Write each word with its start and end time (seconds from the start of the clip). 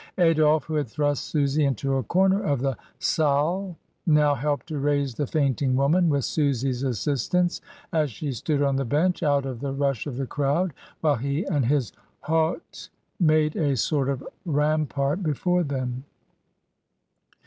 Adolphe, 0.17 0.65
who 0.65 0.73
had 0.73 0.87
thrust 0.87 1.25
Susy 1.25 1.63
into 1.63 1.95
a 1.95 2.01
corner 2.01 2.41
of 2.43 2.61
the 2.61 2.75
salUy 2.99 3.75
now 4.07 4.33
helped 4.33 4.65
to 4.65 4.79
raise 4.79 5.13
the 5.13 5.27
fainting 5.27 5.75
woman, 5.75 6.09
with 6.09 6.25
Susy's 6.25 6.81
assistance, 6.81 7.61
as 7.93 8.09
she 8.09 8.31
stood 8.31 8.63
on 8.63 8.77
the 8.77 8.83
bench, 8.83 9.21
out 9.21 9.45
of 9.45 9.59
the 9.59 9.71
rush 9.71 10.07
of 10.07 10.17
the 10.17 10.25
crowd, 10.25 10.73
while 11.01 11.17
he 11.17 11.43
and 11.45 11.67
his 11.67 11.93
hotie 12.23 12.89
made 13.19 13.55
a 13.55 13.77
sort 13.77 14.09
of 14.09 14.25
rampart 14.43 15.21
before 15.21 15.61
them. 15.61 16.03